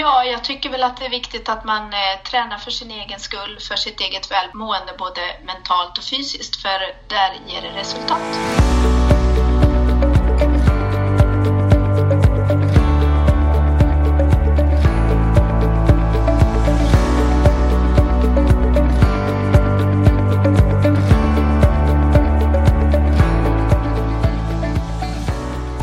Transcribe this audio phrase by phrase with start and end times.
[0.00, 3.20] Ja, jag tycker väl att det är viktigt att man eh, tränar för sin egen
[3.20, 8.20] skull, för sitt eget välmående, både mentalt och fysiskt, för där ger det resultat.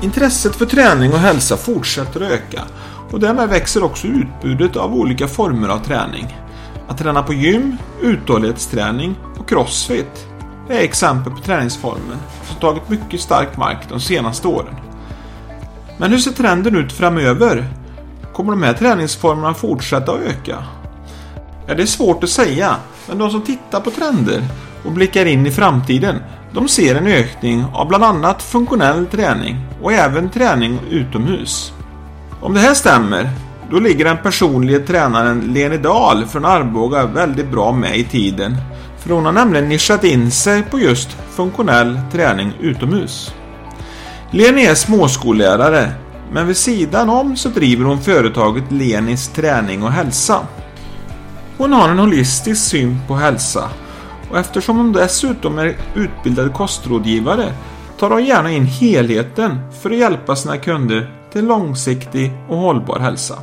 [0.02, 2.64] Intresset för träning och hälsa fortsätter att öka
[3.12, 6.38] och därmed växer också utbudet av olika former av träning.
[6.88, 10.28] Att träna på gym, uthållighetsträning och crossfit
[10.70, 14.76] är exempel på träningsformer som tagit mycket stark mark de senaste åren.
[15.98, 17.68] Men hur ser trenden ut framöver?
[18.34, 20.64] Kommer de här träningsformerna fortsätta att öka?
[21.68, 22.76] Ja, det är svårt att säga,
[23.08, 24.44] men de som tittar på trender
[24.86, 26.16] och blickar in i framtiden
[26.52, 31.74] de ser en ökning av bland annat funktionell träning och även träning utomhus.
[32.42, 33.30] Om det här stämmer,
[33.72, 38.56] då ligger den personliga tränaren Leni Dahl från Arboga väldigt bra med i tiden.
[39.00, 43.34] För hon har nämligen nischat in sig på just funktionell träning utomhus.
[44.32, 45.92] Leni är småskollärare,
[46.32, 50.40] men vid sidan om så driver hon företaget Lenis träning och hälsa.
[51.58, 53.70] Hon har en holistisk syn på hälsa
[54.30, 57.54] och eftersom hon dessutom är utbildad kostrådgivare
[58.00, 63.36] tar hon gärna in helheten för att hjälpa sina kunder till långsiktig och hållbar hälsa.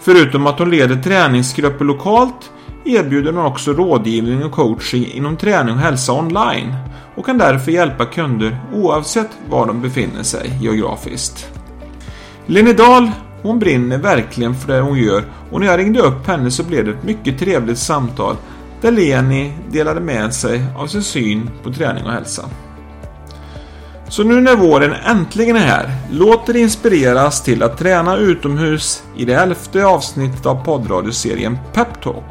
[0.00, 2.50] Förutom att hon leder träningsgrupper lokalt
[2.84, 6.74] erbjuder hon också rådgivning och coaching inom träning och hälsa online
[7.14, 11.48] och kan därför hjälpa kunder oavsett var de befinner sig geografiskt.
[12.46, 13.10] Lene Dahl
[13.42, 16.84] hon brinner verkligen för det hon gör och när jag ringde upp henne så blev
[16.84, 18.36] det ett mycket trevligt samtal
[18.80, 22.42] där Leni delade med sig av sin syn på träning och hälsa.
[24.08, 29.24] Så nu när våren äntligen är här, låt dig inspireras till att träna utomhus i
[29.24, 32.24] det elfte avsnittet av poddradioserien Peptalk.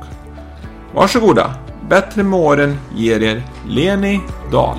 [0.93, 1.53] Varsågoda,
[1.89, 4.19] bättre med åren ger er Leni
[4.51, 4.77] Dahl.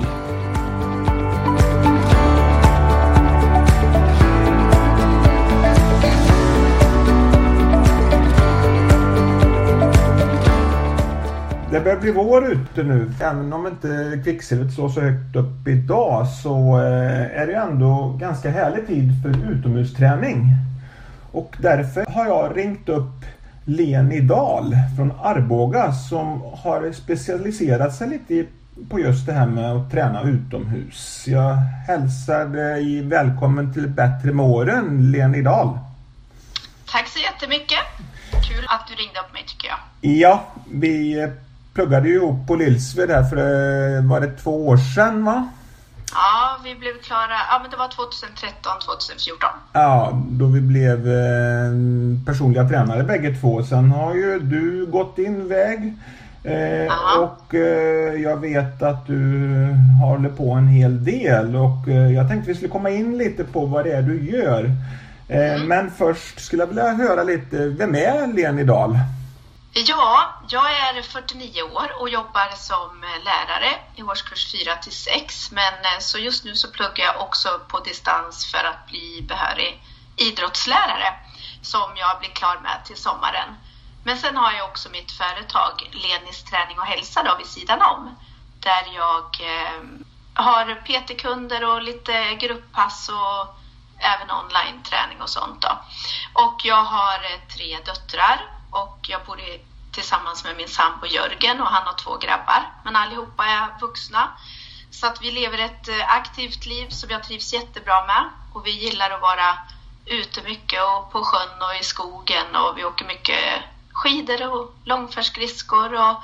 [11.79, 13.11] Det börjar bli vår ute nu.
[13.21, 18.51] Även om inte kvicksilvret slår så högt upp idag så eh, är det ändå ganska
[18.51, 20.47] härlig tid för utomhusträning.
[21.31, 23.25] Och därför har jag ringt upp
[23.65, 28.45] Leni Dahl från Arboga som har specialiserat sig lite
[28.89, 31.23] på just det här med att träna utomhus.
[31.27, 31.55] Jag
[31.87, 35.79] hälsar dig välkommen till Bättre med åren, Leni Dahl.
[36.91, 37.79] Tack så jättemycket.
[38.49, 39.79] Kul att du ringde upp mig tycker jag.
[40.01, 41.27] Ja, vi
[41.79, 45.47] pluggade ju ihop på Lillsved här för det var det två år sedan va?
[46.13, 49.49] Ja, vi blev klara, ja men det var 2013, 2014.
[49.73, 51.71] Ja, då vi blev eh,
[52.25, 53.63] personliga tränare bägge två.
[53.63, 55.93] Sen har ju du gått din väg.
[56.43, 59.17] Eh, och eh, jag vet att du
[60.03, 63.65] håller på en hel del och eh, jag tänkte vi skulle komma in lite på
[63.65, 64.71] vad det är du gör.
[65.27, 65.67] Eh, mm.
[65.67, 68.99] Men först skulle jag vilja höra lite, vem är Leni Dahl?
[69.89, 75.51] Ja, jag är 49 år och jobbar som eh, lärare i årskurs 4 till 6.
[75.51, 79.83] Men eh, så just nu så pluggar jag också på distans för att bli behörig
[80.15, 81.13] idrottslärare
[81.61, 83.55] som jag blir klar med till sommaren.
[84.03, 88.15] Men sen har jag också mitt företag Lenis träning och hälsa då vid sidan om
[88.59, 89.83] där jag eh,
[90.33, 93.55] har PT-kunder och lite grupppass och
[93.97, 95.79] även online-träning och sånt då.
[96.33, 98.41] Och jag har eh, tre döttrar
[98.71, 99.65] och jag bor i
[99.99, 102.61] tillsammans med min sambo Jörgen och han har två grabbar.
[102.83, 104.31] Men allihopa är vuxna.
[104.91, 108.29] Så att vi lever ett eh, aktivt liv som jag trivs jättebra med.
[108.53, 109.57] Och vi gillar att vara
[110.05, 115.93] ute mycket och på sjön och i skogen och vi åker mycket skidor och långfärdsskridskor
[115.93, 116.15] och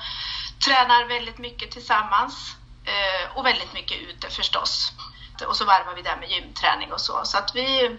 [0.66, 2.56] tränar väldigt mycket tillsammans.
[2.86, 4.92] Eh, och väldigt mycket ute förstås.
[5.48, 7.22] Och så varvar vi där med gymträning och så.
[7.24, 7.98] Så att vi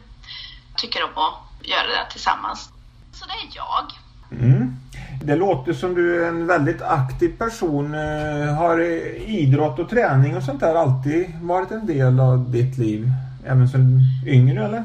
[0.77, 2.71] tycker om att göra det tillsammans.
[3.13, 3.93] Så det är jag.
[4.31, 4.77] Mm.
[5.23, 7.95] Det låter som du är en väldigt aktiv person.
[7.95, 8.81] Eh, har
[9.29, 13.11] idrott och träning och sånt där alltid varit en del av ditt liv?
[13.47, 14.85] Även som yngre eller?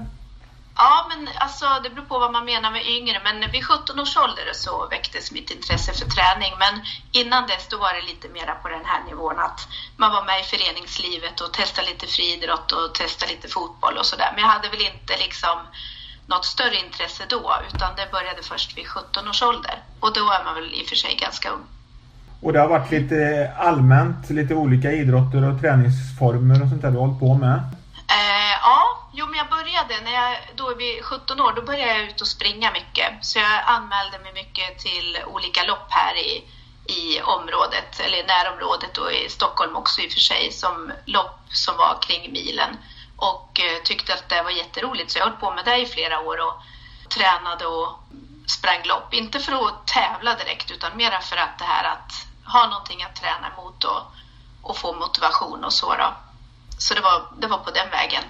[0.75, 3.21] Ja, men alltså det beror på vad man menar med yngre.
[3.23, 6.53] Men vid 17 års ålder så väcktes mitt intresse för träning.
[6.59, 6.73] Men
[7.11, 9.67] innan dess då var det lite mera på den här nivån att
[9.97, 14.31] man var med i föreningslivet och testade lite friidrott och testade lite fotboll och sådär.
[14.33, 15.57] Men jag hade väl inte liksom
[16.33, 19.77] något större intresse då, utan det började först vid 17 års ålder.
[19.99, 21.65] Och då är man väl i och för sig ganska ung.
[22.43, 26.97] Och det har varit lite allmänt, lite olika idrotter och träningsformer och sånt där du
[26.97, 27.57] har hållit på med?
[28.17, 28.81] Eh, ja,
[29.13, 32.27] jo men jag började, när jag då vid 17 år, då började jag ut och
[32.27, 33.09] springa mycket.
[33.21, 36.31] Så jag anmälde mig mycket till olika lopp här i,
[36.97, 41.77] i området, eller närområdet och i Stockholm också i och för sig, som lopp som
[41.77, 42.71] var kring milen.
[43.21, 46.19] Och eh, tyckte att det var jätteroligt, så jag höll på med det i flera
[46.19, 46.61] år och
[47.09, 47.99] tränade och
[48.47, 49.13] sprang lopp.
[49.13, 53.15] Inte för att tävla direkt, utan mera för att det här att ha någonting att
[53.15, 54.01] träna emot och,
[54.61, 55.95] och få motivation och så.
[55.95, 56.13] Då.
[56.77, 58.23] Så det var, det var på den vägen.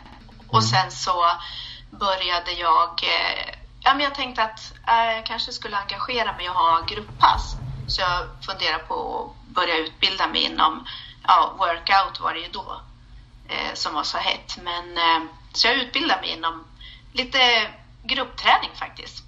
[0.47, 1.31] Och sen så
[1.91, 6.55] började jag, eh, ja men jag tänkte att eh, jag kanske skulle engagera mig och
[6.55, 7.55] ha grupppass.
[7.88, 8.95] Så jag funderade på
[9.25, 10.88] att börja utbilda mig inom,
[11.27, 12.81] ja workout var det ju då
[13.74, 14.57] som var så hett.
[14.63, 14.83] Men
[15.53, 16.63] så jag utbildade mig inom
[17.13, 17.38] lite
[18.03, 19.24] gruppträning faktiskt.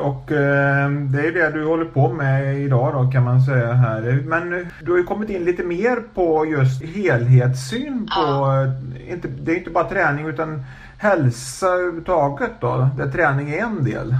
[0.00, 4.22] Och det är det du håller på med idag då kan man säga här.
[4.24, 8.64] Men du har ju kommit in lite mer på just helhetssyn på, ja.
[9.12, 10.64] inte, det är inte bara träning utan
[10.98, 14.14] hälsa överhuvudtaget då, där träning är en del.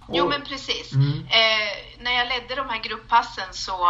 [0.00, 0.92] Och, jo men precis.
[0.92, 1.12] Mm.
[1.12, 3.88] Eh, när jag ledde de här grupppassen så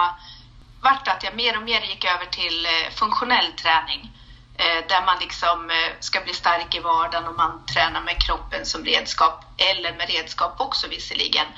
[0.87, 4.01] vart det att jag mer och mer gick över till eh, funktionell träning.
[4.63, 8.63] Eh, där man liksom eh, ska bli stark i vardagen och man tränar med kroppen
[8.73, 9.37] som redskap,
[9.71, 11.49] eller med redskap också visserligen.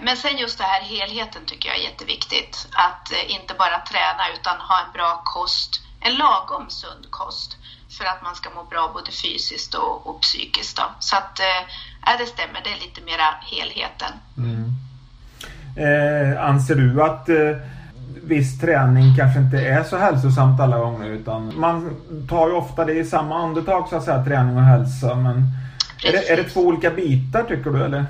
[0.00, 2.68] Men sen just det här helheten tycker jag är jätteviktigt.
[2.72, 7.56] Att inte bara träna utan ha en bra kost, en lagom sund kost
[7.98, 10.76] för att man ska må bra både fysiskt och, och psykiskt.
[10.76, 10.82] Då.
[10.98, 14.12] Så att, äh, det stämmer, det är lite mera helheten.
[14.36, 14.66] Mm.
[15.84, 17.75] Eh, anser du att eh
[18.26, 21.96] viss träning kanske inte är så hälsosamt alla gånger utan man
[22.28, 25.14] tar ju ofta det i samma andetag så att säga, träning och hälsa.
[25.14, 25.36] Men
[26.04, 28.06] är det, är det två olika bitar tycker du eller?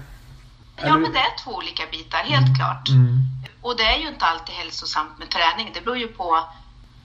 [0.77, 2.55] Ja men det är två olika bitar, helt mm.
[2.55, 2.89] klart.
[2.89, 3.19] Mm.
[3.63, 5.71] Och det är ju inte alltid hälsosamt med träning.
[5.75, 6.29] Det beror ju på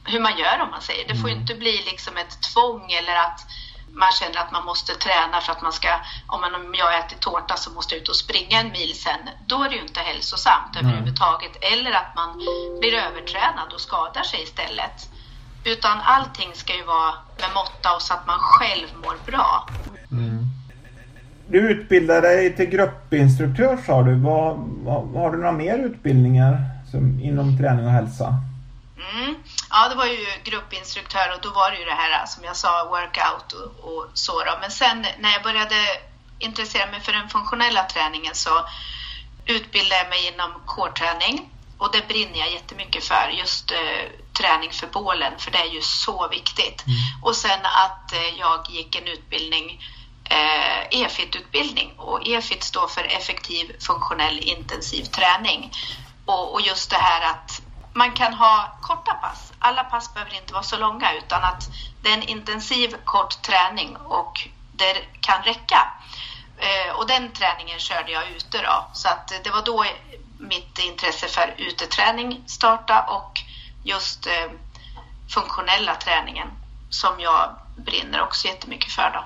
[0.06, 1.08] hur man gör om man säger.
[1.08, 1.42] Det får ju mm.
[1.42, 3.40] inte bli liksom ett tvång eller att
[3.94, 5.90] man känner att man måste träna för att man ska,
[6.28, 9.30] om, man, om jag äter tårta så måste jag ut och springa en mil sen.
[9.48, 10.86] Då är det ju inte hälsosamt mm.
[10.86, 11.52] överhuvudtaget.
[11.74, 12.38] Eller att man
[12.80, 15.10] blir övertränad och skadar sig istället.
[15.64, 19.68] Utan allting ska ju vara med måtta och så att man själv mår bra.
[20.12, 20.46] Mm.
[21.48, 24.16] Du utbildar dig till gruppinstruktör sa du.
[24.16, 26.58] Vad, vad, har du några mer utbildningar
[26.92, 28.36] som, inom träning och hälsa?
[29.14, 29.36] Mm.
[29.72, 32.86] Ja, det var ju gruppinstruktör och då var det ju det här som jag sa,
[32.90, 34.58] workout och, och så då.
[34.62, 35.76] Men sen när jag började
[36.40, 38.66] intressera mig för den funktionella träningen så
[39.46, 44.88] utbildade jag mig inom core-träning och det brinner jag jättemycket för, just eh, träning för
[44.88, 46.86] bålen, för det är ju så viktigt.
[46.88, 46.98] Mm.
[47.22, 49.84] Och sen att eh, jag gick en utbildning,
[50.24, 55.72] eh, EFIT-utbildning och EFIT står för effektiv funktionell intensiv träning.
[56.26, 57.62] Och, och just det här att
[57.94, 59.54] man kan ha korta pass.
[59.60, 61.70] Alla pass behöver inte vara så långa utan att
[62.02, 65.88] det är en intensiv kort träning och det kan räcka.
[66.58, 69.86] Eh, och den träningen körde jag ute då, så att det var då
[70.38, 73.40] mitt intresse för uteträning startade och
[73.84, 74.52] just eh,
[75.34, 76.48] funktionella träningen
[76.90, 79.24] som jag brinner också jättemycket för då.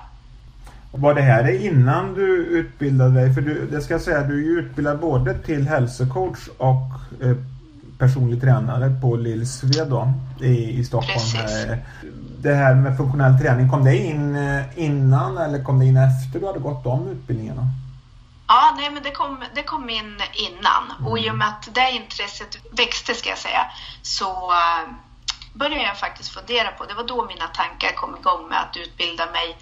[0.98, 3.34] Var det här innan du utbildade dig?
[3.34, 6.90] För du, det ska jag säga, du är ju utbildad både till hälsocoach och
[7.22, 7.36] eh,
[7.98, 11.18] personlig tränare på Lillsved då i, i Stockholm.
[11.18, 11.66] Precis.
[12.38, 16.40] Det här med funktionell träning, kom det in eh, innan eller kom det in efter
[16.40, 17.62] du hade gått de utbildningarna?
[18.48, 21.06] Ja, nej men det kom, det kom in innan mm.
[21.06, 23.66] och i och med att det intresset växte ska jag säga
[24.02, 24.92] så uh,
[25.54, 29.26] började jag faktiskt fundera på, det var då mina tankar kom igång med att utbilda
[29.26, 29.56] mig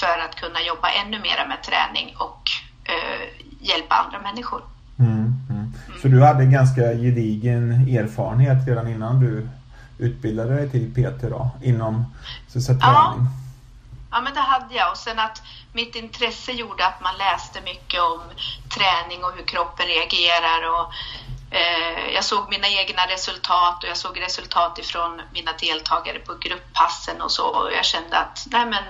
[0.00, 2.42] för att kunna jobba ännu mer med träning och
[2.88, 4.62] uh, hjälpa andra människor.
[6.02, 9.48] Så du hade ganska gedigen erfarenhet redan innan du
[9.98, 12.14] utbildade dig till PT då, inom
[12.48, 12.82] så så, träning?
[12.82, 13.16] Ja.
[14.10, 14.90] ja, men det hade jag.
[14.90, 15.42] Och sen att
[15.72, 18.20] mitt intresse gjorde att man läste mycket om
[18.76, 20.60] träning och hur kroppen reagerar.
[20.74, 20.86] Och,
[21.56, 27.22] eh, jag såg mina egna resultat och jag såg resultat ifrån mina deltagare på grupppassen
[27.22, 27.46] och så.
[27.46, 28.84] Och jag kände att nej men,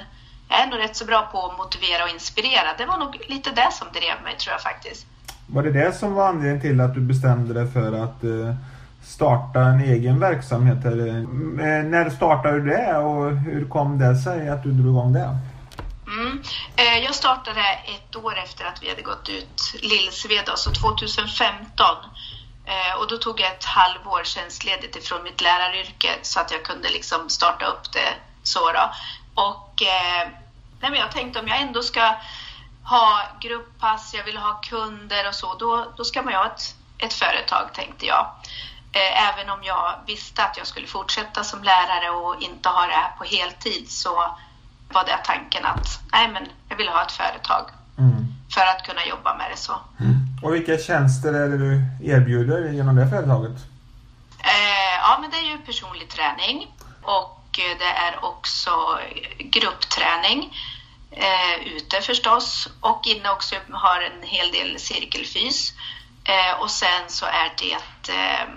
[0.49, 2.69] jag är nog rätt så bra på att motivera och inspirera.
[2.79, 5.07] Det var nog lite det som drev mig tror jag faktiskt.
[5.53, 8.55] Var det det som var anledningen till att du bestämde dig för att eh,
[9.05, 10.85] starta en egen verksamhet?
[10.85, 15.13] Eller, eh, när startade du det och hur kom det sig att du drog igång
[15.13, 15.39] det?
[16.07, 16.43] Mm.
[16.77, 21.87] Eh, jag startade ett år efter att vi hade gått ut Lillsved, alltså 2015.
[22.65, 26.89] Eh, och då tog jag ett halvår tjänstledigt ifrån mitt läraryrke så att jag kunde
[26.89, 28.73] liksom starta upp det så.
[28.73, 28.85] Då.
[29.35, 29.83] Och
[30.81, 32.15] nej men jag tänkte om jag ändå ska
[32.85, 36.75] ha grupppass, jag vill ha kunder och så, då, då ska man ju ha ett,
[36.99, 38.27] ett företag tänkte jag.
[38.93, 42.93] Eh, även om jag visste att jag skulle fortsätta som lärare och inte ha det
[42.93, 44.37] här på heltid så
[44.93, 48.27] var det tanken att nej men jag vill ha ett företag Mm.
[48.55, 49.73] för att kunna jobba med det så.
[50.43, 53.57] Och vilka tjänster är det du erbjuder genom det företaget?
[54.39, 56.67] Eh, ja, men det är ju personlig träning
[57.03, 58.71] och eh, det är också
[59.39, 60.57] gruppträning
[61.13, 65.73] eh, ute förstås och inne också har en hel del cirkelfys.
[66.25, 67.73] Eh, och sen så är det
[68.13, 68.49] eh,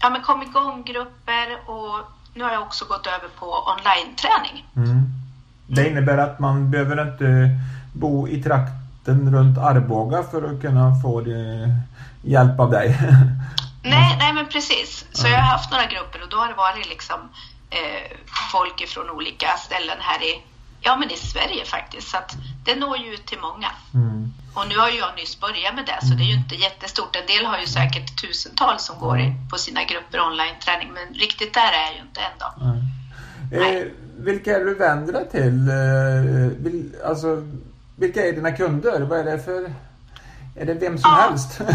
[0.00, 2.00] ja, men kom igång-grupper och
[2.34, 4.66] nu har jag också gått över på online-träning.
[4.76, 5.02] Mm.
[5.66, 7.50] Det innebär att man behöver inte
[7.92, 11.22] bo i trakten runt Arboga för att kunna få
[12.22, 12.98] hjälp av dig.
[13.82, 15.06] Nej, nej men precis.
[15.12, 17.20] Så jag har haft några grupper och då har det varit liksom
[17.70, 18.16] eh,
[18.52, 20.42] folk ifrån olika ställen här i,
[20.86, 22.08] ja, men i Sverige faktiskt.
[22.10, 22.30] Så att
[22.64, 23.70] det når ju ut till många.
[23.94, 24.32] Mm.
[24.54, 27.16] Och nu har ju jag nyss börjat med det så det är ju inte jättestort.
[27.16, 31.54] En del har ju säkert tusentals som går i, på sina grupper online-träning men riktigt
[31.54, 32.48] där är jag ju inte än då.
[33.56, 33.82] Eh,
[34.18, 35.68] vilka är du vänder dig till?
[35.68, 37.42] Eh, vil, alltså,
[37.96, 39.00] vilka är dina kunder?
[39.00, 39.72] Vad är det för...
[40.56, 41.16] Är det vem som Ja.
[41.28, 41.60] helst?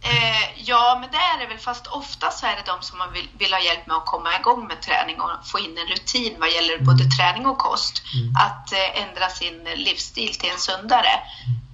[0.00, 1.58] Eh, ja, men det är det väl.
[1.58, 4.38] Fast ofta så är det de som man vill, vill ha hjälp med att komma
[4.40, 8.02] igång med träning och få in en rutin vad gäller både träning och kost.
[8.46, 11.14] Att eh, ändra sin livsstil till en sundare.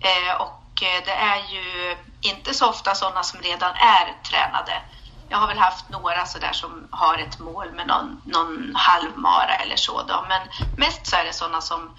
[0.00, 4.82] Eh, och eh, det är ju inte så ofta sådana som redan är tränade.
[5.28, 9.76] Jag har väl haft några sådär som har ett mål med någon, någon halvmara eller
[9.76, 10.24] så då.
[10.28, 10.40] Men
[10.76, 11.90] mest så är det sådana som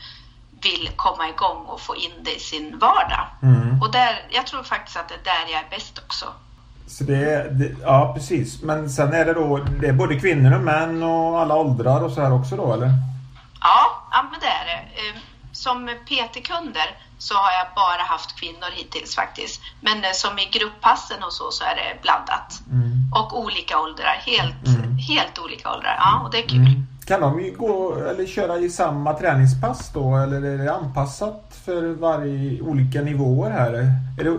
[0.62, 3.28] vill komma igång och få in det i sin vardag.
[3.42, 3.82] Mm.
[3.82, 6.34] Och där, jag tror faktiskt att det är där jag är bäst också.
[6.88, 8.62] Så det, det, ja precis.
[8.62, 12.12] Men sen är det då, det är både kvinnor och män och alla åldrar och
[12.12, 12.90] så här också då eller?
[13.62, 13.80] Ja,
[14.12, 14.82] ja men det är det.
[15.10, 15.16] Eh,
[15.52, 19.62] Som PT-kunder så har jag bara haft kvinnor hittills faktiskt.
[19.82, 22.62] Men eh, som i grupppassen och så, så är det blandat.
[22.72, 23.12] Mm.
[23.16, 24.98] Och olika åldrar, helt, Mm.
[24.98, 25.96] helt olika åldrar.
[26.00, 26.58] Ja, och det är kul.
[26.60, 26.88] Mm.
[27.06, 31.94] Kan de ju gå eller köra i samma träningspass då eller är det anpassat för
[31.94, 33.74] varje olika nivåer här?
[34.20, 34.38] Är det,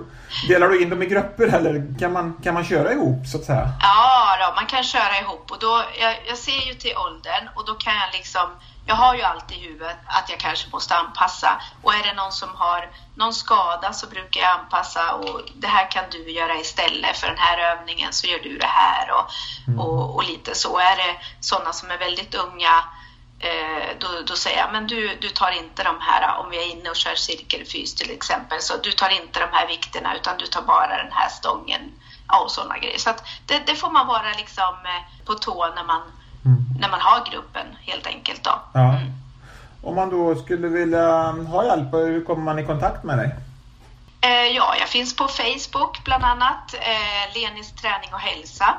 [0.48, 3.44] delar du in dem i grupper eller kan man, kan man köra ihop så att
[3.44, 3.68] säga?
[3.80, 7.66] Ja, då, man kan köra ihop och då, jag, jag ser ju till åldern och
[7.66, 8.46] då kan jag liksom,
[8.86, 12.32] jag har ju alltid i huvudet att jag kanske måste anpassa och är det någon
[12.32, 17.16] som har någon skada så brukar jag anpassa och det här kan du göra istället
[17.16, 19.26] för den här övningen så gör du det här och,
[19.80, 20.78] och, och lite så.
[20.78, 22.84] Är det sådana som är väldigt unga
[23.98, 26.90] då, då säger jag, men du, du tar inte de här, om vi är inne
[26.90, 30.62] och kör cirkelfys till exempel, så du tar inte de här vikterna utan du tar
[30.62, 31.80] bara den här stången
[32.28, 32.98] ja, och sådana grejer.
[32.98, 33.10] Så
[33.46, 36.02] det, det får man vara liksom eh, på tå när man,
[36.46, 36.64] Mm.
[36.80, 38.60] när man har gruppen helt enkelt då.
[38.72, 39.00] Ja.
[39.82, 43.34] Om man då skulle vilja ha hjälp, hur kommer man i kontakt med dig?
[44.20, 48.74] Eh, ja, jag finns på Facebook bland annat, eh, Lenis träning och hälsa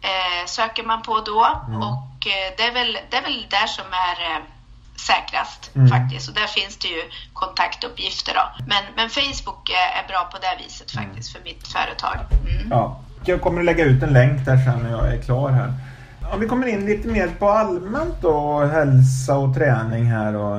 [0.00, 1.40] eh, söker man på då
[1.88, 4.42] och eh, det, är väl, det är väl där som är eh,
[4.96, 5.88] säkrast Mm.
[5.88, 7.02] faktiskt och där finns det ju
[7.32, 8.64] kontaktuppgifter då.
[8.66, 12.16] Men, men Facebook är, är bra på det viset faktiskt för mitt företag.
[12.48, 12.68] Mm.
[12.70, 13.00] Ja.
[13.24, 15.72] Jag kommer att lägga ut en länk där sen när jag är klar här.
[16.32, 20.54] Om vi kommer in lite mer på allmänt då, hälsa och träning här då.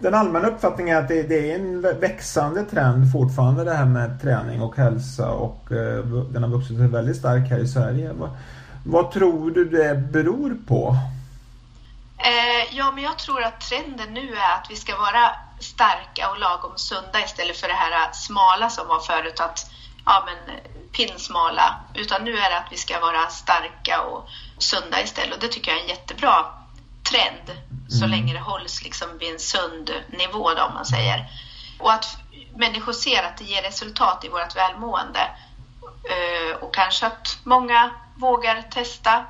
[0.00, 4.22] Den allmänna uppfattningen är att det, det är en växande trend fortfarande det här med
[4.22, 8.12] träning och hälsa och eh, den har vuxit sig väldigt stark här i Sverige.
[8.12, 8.30] Vad,
[8.84, 10.96] vad tror du det beror på?
[12.18, 15.30] Eh, ja, men jag tror att trenden nu är att vi ska vara
[15.60, 19.70] starka och lagom sunda istället för det här eh, smala som var förut, att
[20.04, 21.76] ja, men eh, pinsmala.
[21.94, 24.28] Utan nu är det att vi ska vara starka och
[24.58, 26.46] sunda istället och det tycker jag är en jättebra
[27.10, 27.58] trend
[27.90, 31.30] så länge det hålls liksom vid en sund nivå då, om man säger.
[31.78, 32.16] Och att
[32.56, 35.20] människor ser att det ger resultat i vårt välmående.
[36.04, 39.24] Eh, och kanske att många vågar testa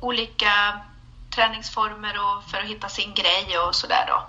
[0.00, 0.80] olika
[1.30, 4.22] träningsformer och för att hitta sin grej och sådär då.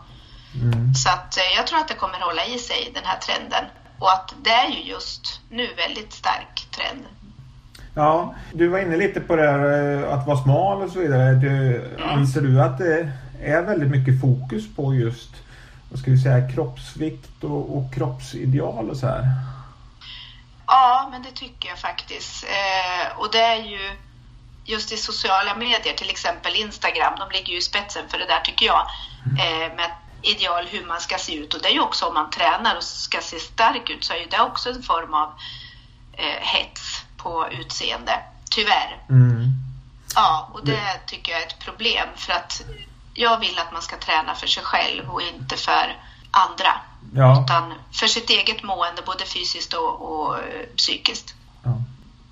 [0.62, 0.94] Mm.
[0.94, 3.66] Så att eh, jag tror att det kommer hålla i sig den här trenden
[4.00, 7.06] och att det är ju just nu väldigt stark trend.
[7.96, 11.34] Ja, du var inne lite på det här eh, att vara smal och så vidare.
[11.34, 13.12] Du, Anser du att det
[13.42, 15.30] är väldigt mycket fokus på just
[15.90, 19.26] vad ska vi säga, kroppsvikt och, och kroppsideal och så här?
[20.68, 22.44] Ja, men det tycker jag faktiskt.
[22.44, 23.92] Eh, och det är ju
[24.66, 28.40] just i sociala medier, till exempel Instagram, de ligger ju i spetsen för det där
[28.40, 28.88] tycker jag.
[29.40, 29.92] Eh, med
[30.22, 31.54] ideal hur man ska se ut.
[31.54, 34.18] Och det är ju också om man tränar och ska se stark ut så är
[34.18, 35.34] ju det också en form av
[36.14, 38.20] eh, hets på utseende.
[38.52, 38.98] Tyvärr.
[39.10, 39.46] Mm.
[40.16, 42.62] Ja, och det tycker jag är ett problem för att
[43.20, 45.86] jag vill att man ska träna för sig själv och inte för
[46.32, 46.72] andra.
[47.14, 47.44] Ja.
[47.44, 51.36] Utan för sitt eget mående, både fysiskt och, och eh, psykiskt.
[51.64, 51.74] ja.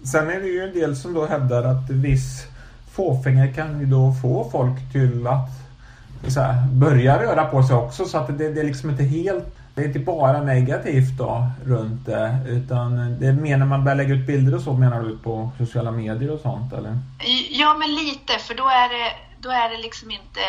[0.05, 2.45] Sen är det ju en del som då hävdar att viss
[2.91, 5.49] fåfänga kan ju då få folk till att
[6.35, 9.83] här, börja röra på sig också så att det, det är liksom inte helt det
[9.83, 14.55] är inte bara negativt då runt det utan det när man börjar lägga ut bilder
[14.55, 16.99] och så menar du på sociala medier och sånt eller?
[17.49, 20.41] Ja men lite för då är det, då är det liksom inte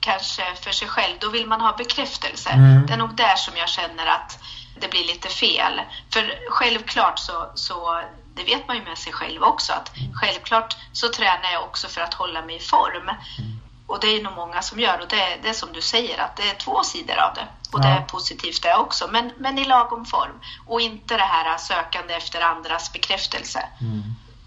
[0.00, 1.16] kanske för sig själv.
[1.20, 2.50] Då vill man ha bekräftelse.
[2.50, 2.86] Mm.
[2.86, 4.38] Det är nog där som jag känner att
[4.80, 5.80] det blir lite fel.
[6.12, 8.02] För självklart så, så
[8.34, 10.14] det vet man ju med sig själv också, att mm.
[10.14, 13.08] självklart så tränar jag också för att hålla mig i form.
[13.38, 13.60] Mm.
[13.86, 16.36] Och det är nog många som gör och det, det är som du säger att
[16.36, 17.46] det är två sidor av det.
[17.72, 17.88] Och ja.
[17.88, 20.40] det är positivt det också, men, men i lagom form.
[20.66, 23.68] Och inte det här sökande efter andras bekräftelse.
[23.80, 24.02] Mm.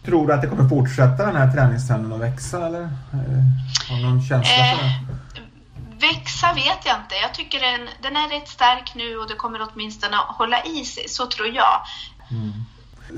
[0.10, 2.82] Tror du att det kommer fortsätta den här träningstrenden att växa eller?
[2.82, 2.90] Eh,
[3.90, 4.90] har du någon känsla för det?
[4.90, 5.50] Eh,
[6.00, 7.16] växa vet jag inte.
[7.22, 10.86] Jag tycker den, den är rätt stark nu och det kommer åtminstone att hålla i
[10.86, 11.10] sig.
[11.10, 11.82] Så tror jag.
[12.32, 12.54] Mm.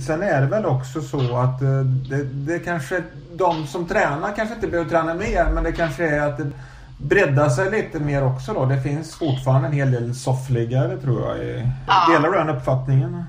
[0.02, 1.80] Sen är det väl också så att eh,
[2.10, 6.22] det, det kanske, de som tränar kanske inte behöver träna mer men det kanske är
[6.22, 6.52] att det
[6.98, 8.66] breddar sig lite mer också då.
[8.66, 11.68] Det finns fortfarande en hel del soffliggare tror jag.
[11.88, 12.14] Ja.
[12.14, 13.26] Delar du den uppfattningen?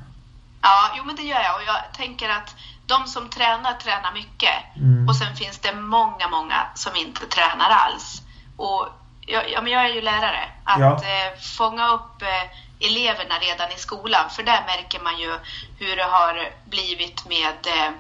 [0.63, 2.57] Ja, jo men det gör jag och jag tänker att
[2.93, 5.09] de som tränar tränar mycket mm.
[5.09, 8.23] och sen finns det många, många som inte tränar alls.
[8.57, 8.89] Och
[9.21, 10.49] jag, ja, men jag är ju lärare.
[10.65, 10.95] Att ja.
[10.95, 15.39] eh, fånga upp eh, eleverna redan i skolan, för där märker man ju
[15.79, 17.91] hur det har blivit med, eh,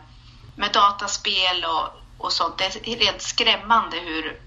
[0.56, 2.58] med dataspel och, och sånt.
[2.58, 4.40] Det är rent skrämmande hur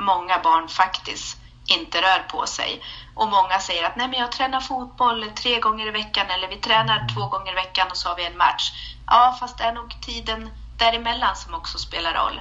[0.00, 2.82] många barn faktiskt inte rör på sig.
[3.16, 6.56] Och många säger att nej men jag tränar fotboll tre gånger i veckan eller vi
[6.56, 8.72] tränar två gånger i veckan och så har vi en match.
[9.06, 12.40] Ja, fast det är nog tiden däremellan som också spelar roll.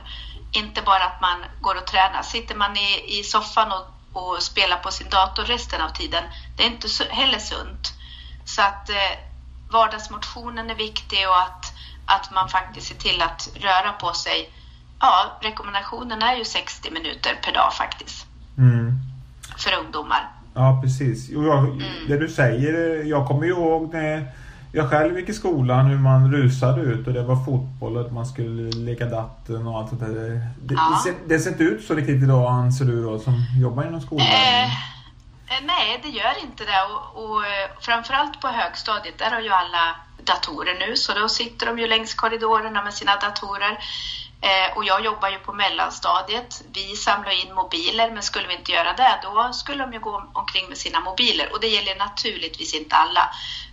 [0.52, 2.22] Inte bara att man går och tränar.
[2.24, 6.24] Sitter man i, i soffan och, och spelar på sin dator resten av tiden,
[6.58, 7.94] det är inte heller sunt.
[8.46, 9.18] Så att eh,
[9.70, 11.74] vardagsmotionen är viktig och att,
[12.06, 14.52] att man faktiskt ser till att röra på sig.
[15.00, 18.26] Ja, rekommendationen är ju 60 minuter per dag faktiskt.
[18.58, 19.00] Mm.
[19.58, 20.32] För ungdomar.
[20.56, 21.30] Ja, precis.
[21.30, 21.82] Jo, jag, mm.
[22.08, 24.32] Det du säger, jag kommer ihåg när
[24.72, 28.26] jag själv gick i skolan hur man rusade ut och det var fotboll och man
[28.26, 30.10] skulle leka datten och allt sånt där.
[30.62, 31.04] Det, ja.
[31.06, 34.02] det, ser, det ser inte ut så riktigt idag anser du då som jobbar inom
[34.02, 34.28] skolan?
[34.28, 39.42] Eh, eh, nej, det gör inte det och, och eh, framförallt på högstadiet där har
[39.42, 43.78] ju alla datorer nu så då sitter de ju längs korridorerna med sina datorer.
[44.46, 46.62] Eh, och jag jobbar ju på mellanstadiet.
[46.74, 50.24] Vi samlar in mobiler, men skulle vi inte göra det, då skulle de ju gå
[50.34, 51.54] omkring med sina mobiler.
[51.54, 53.30] Och det gäller naturligtvis inte alla.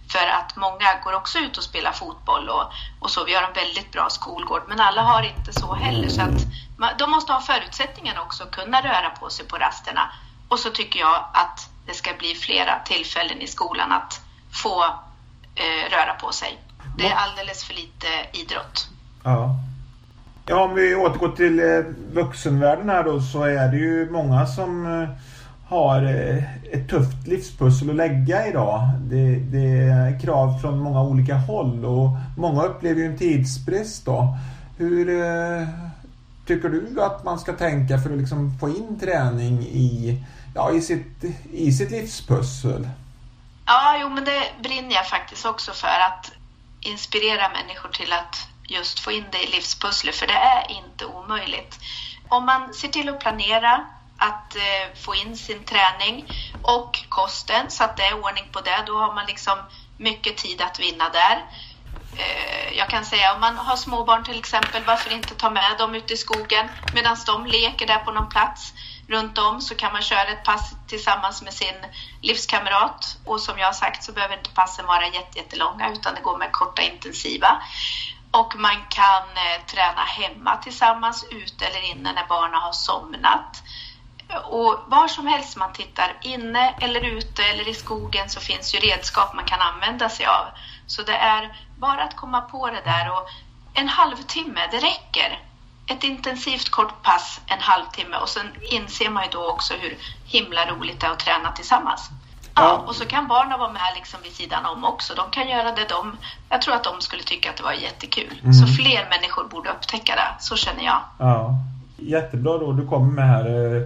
[0.08, 3.24] För att många går också ut och spelar fotboll och, och så.
[3.24, 6.08] Vi har en väldigt bra skolgård, men alla har inte så heller.
[6.08, 6.40] Så att
[6.76, 10.12] man, de måste ha förutsättningen också att kunna röra på sig på rasterna.
[10.48, 14.20] Och så tycker jag att det ska bli flera tillfällen i skolan att
[14.62, 14.84] få
[15.54, 16.58] eh, röra på sig.
[16.96, 18.88] Det är alldeles för lite idrott.
[19.24, 19.56] Ja.
[20.46, 21.80] Ja, om vi återgår till eh,
[22.12, 25.08] vuxenvärlden här då så är det ju många som eh,
[25.68, 28.90] har eh, ett tufft livspussel att lägga idag.
[29.00, 34.38] Det, det är krav från många olika håll och många upplever ju en tidsbrist då.
[34.76, 35.06] Hur
[36.46, 40.24] tycker du att man ska tänka för att liksom få in träning i,
[40.54, 42.88] ja, i, sitt, i sitt livspussel?
[43.66, 46.32] Ja, jo men det brinner jag faktiskt också för att
[46.80, 51.78] inspirera människor till att just få in det i livspusslet, för det är inte omöjligt.
[52.28, 53.86] Om man ser till att planera
[54.22, 58.82] att eh, få in sin träning och kosten så att det är ordning på det.
[58.86, 59.58] Då har man liksom
[59.96, 61.44] mycket tid att vinna där.
[62.16, 65.94] Eh, jag kan säga om man har småbarn till exempel, varför inte ta med dem
[65.94, 68.72] ut i skogen medan de leker där på någon plats
[69.08, 71.74] runt om så kan man köra ett pass tillsammans med sin
[72.20, 76.38] livskamrat och som jag har sagt så behöver inte passen vara jättelånga utan det går
[76.38, 77.62] med korta intensiva.
[78.32, 83.62] Och man kan eh, träna hemma tillsammans, ute eller inne när barnen har somnat.
[84.44, 88.78] Och var som helst man tittar, inne eller ute eller i skogen, så finns ju
[88.78, 90.46] redskap man kan använda sig av.
[90.86, 93.28] Så det är bara att komma på det där och
[93.74, 95.40] en halvtimme, det räcker.
[95.86, 100.66] Ett intensivt kort pass, en halvtimme och sen inser man ju då också hur himla
[100.66, 102.10] roligt det är att träna tillsammans.
[102.54, 105.14] Ja, och så kan barnen vara med liksom vid sidan om också.
[105.14, 106.16] De kan göra det de...
[106.48, 108.40] Jag tror att de skulle tycka att det var jättekul.
[108.42, 108.52] Mm.
[108.52, 110.42] Så fler människor borde upptäcka det.
[110.44, 111.00] Så känner jag.
[111.18, 111.54] Ja,
[111.96, 113.76] Jättebra då du kommer med här.
[113.76, 113.82] Eh,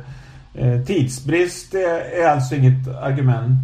[0.59, 3.59] Eh, tidsbrist är alltså inget argument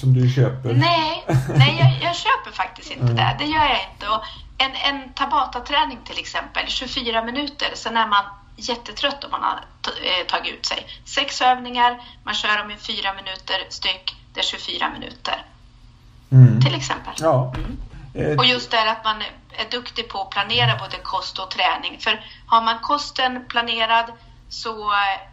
[0.00, 0.74] som du köper?
[0.74, 1.24] Nej,
[1.56, 3.16] nej jag, jag köper faktiskt inte mm.
[3.16, 3.36] det.
[3.38, 4.08] Det gör jag inte.
[4.08, 4.22] Och
[4.58, 8.24] en, en Tabata-träning till exempel, 24 minuter, sen är man
[8.56, 10.86] jättetrött om man har eh, tagit ut sig.
[11.04, 15.44] Sex övningar, man kör dem i fyra minuter styck, är 24 minuter.
[16.30, 16.60] Mm.
[16.60, 17.14] Till exempel.
[17.18, 17.54] Ja.
[18.14, 18.38] Mm.
[18.38, 19.16] Och just det att man
[19.50, 21.98] är duktig på att planera både kost och träning.
[22.00, 24.04] För har man kosten planerad
[24.48, 24.70] så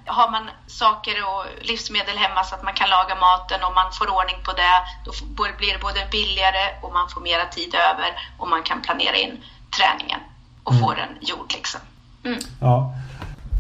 [0.06, 4.08] har man saker och livsmedel hemma så att man kan laga maten och man får
[4.18, 5.12] ordning på det, då
[5.58, 9.44] blir det både billigare och man får mera tid över och man kan planera in
[9.78, 10.20] träningen
[10.64, 10.84] och mm.
[10.84, 11.82] få den gjord liksom.
[12.26, 12.40] Mm.
[12.62, 12.94] Ja.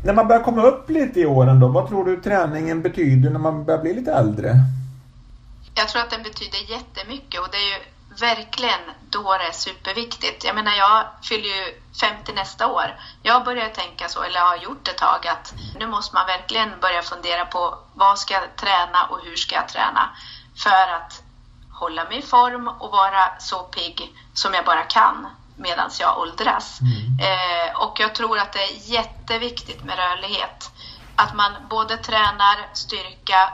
[0.05, 3.39] När man börjar komma upp lite i åren då, vad tror du träningen betyder när
[3.39, 4.55] man börjar bli lite äldre?
[5.75, 7.85] Jag tror att den betyder jättemycket och det är ju
[8.19, 10.43] verkligen då det är superviktigt.
[10.43, 12.99] Jag menar, jag fyller ju 50 nästa år.
[13.23, 17.01] Jag börjar tänka så, eller har gjort ett tag, att nu måste man verkligen börja
[17.01, 20.09] fundera på vad ska jag träna och hur ska jag träna
[20.63, 21.23] för att
[21.71, 26.79] hålla mig i form och vara så pigg som jag bara kan medan jag åldras.
[26.81, 27.19] Mm.
[27.19, 30.71] Eh, och jag tror att det är jätteviktigt med rörlighet.
[31.15, 33.53] Att man både tränar styrka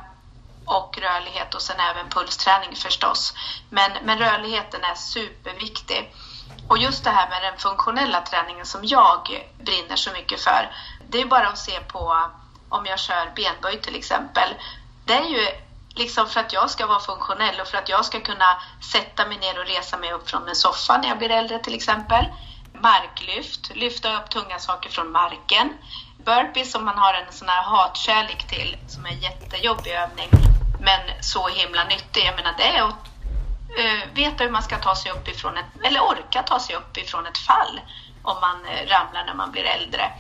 [0.66, 3.34] och rörlighet och sen även pulsträning förstås.
[3.70, 6.14] Men, men rörligheten är superviktig.
[6.68, 10.72] Och just det här med den funktionella träningen som jag brinner så mycket för.
[11.10, 12.30] Det är bara att se på
[12.70, 14.50] om jag kör benböj till exempel.
[15.06, 15.48] Det är ju
[15.96, 19.38] liksom för att jag ska vara funktionell och för att jag ska kunna sätta mig
[19.38, 22.26] ner och resa mig upp från en soffa när jag blir äldre till exempel.
[22.74, 25.74] Marklyft, lyfta upp tunga saker från marken.
[26.26, 30.30] Burpees som man har en sån här hatkärlek till, som är en jättejobbig övning,
[30.80, 32.26] men så himla nyttig.
[32.26, 33.10] Jag menar, det är att
[33.80, 36.98] uh, veta hur man ska ta sig upp ifrån ett, eller orka ta sig upp
[36.98, 37.82] ifrån ett fall
[38.24, 40.12] om man uh, ramlar när man blir äldre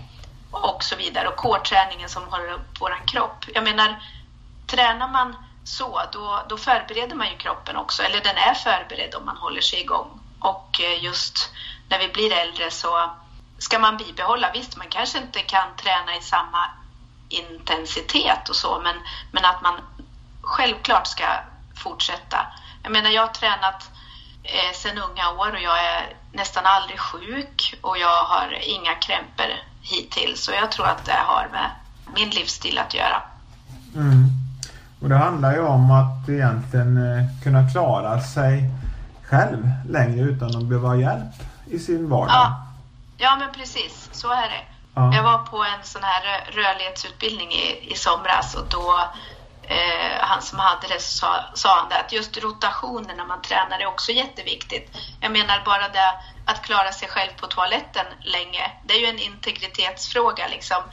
[0.51, 1.27] och så vidare.
[1.27, 3.45] Och core-träningen som håller upp vår kropp.
[3.53, 4.03] Jag menar,
[4.67, 9.25] tränar man så, då, då förbereder man ju kroppen också, eller den är förberedd om
[9.25, 10.19] man håller sig igång.
[10.39, 11.51] Och eh, just
[11.89, 13.11] när vi blir äldre så
[13.61, 14.47] ska man bibehålla.
[14.53, 16.63] Visst, man kanske inte kan träna i samma
[17.29, 18.95] intensitet och så, men,
[19.31, 19.75] men att man
[20.41, 21.23] självklart ska
[21.75, 22.37] fortsätta.
[22.83, 23.89] Jag menar, jag har tränat
[24.43, 29.51] eh, sedan unga år och jag är nästan aldrig sjuk och jag har inga krämpor
[29.81, 30.43] hittills.
[30.43, 31.69] Så jag tror att det har med
[32.15, 33.21] min livsstil att göra.
[33.95, 34.25] Mm.
[35.01, 38.69] Och det handlar ju om att egentligen eh, kunna klara sig
[39.23, 41.33] själv längre utan att behöva hjälp
[41.65, 42.35] i sin vardag.
[42.35, 42.70] Ja,
[43.21, 44.09] ja men precis.
[44.11, 44.65] Så är det.
[44.95, 45.15] Ja.
[45.15, 48.99] Jag var på en sån här rörlighetsutbildning i, i somras och då
[49.63, 53.79] eh, han som hade det sa, sa han det, att just rotationen när man tränar
[53.79, 54.97] är också jätteviktigt.
[55.21, 56.13] Jag menar bara det
[56.45, 60.83] att klara sig själv på toaletten länge, det är ju en integritetsfråga liksom,